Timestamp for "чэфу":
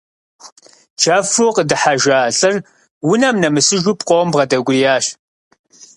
1.01-1.53